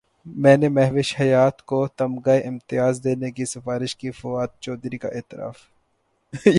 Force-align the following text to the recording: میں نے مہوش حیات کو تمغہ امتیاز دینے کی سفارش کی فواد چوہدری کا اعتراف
میں 0.25 0.55
نے 0.57 0.69
مہوش 0.69 1.13
حیات 1.19 1.61
کو 1.61 1.87
تمغہ 1.87 2.37
امتیاز 2.45 3.03
دینے 3.03 3.31
کی 3.31 3.45
سفارش 3.45 3.95
کی 3.95 4.11
فواد 4.11 4.47
چوہدری 4.59 4.97
کا 4.97 5.07
اعتراف 5.07 5.57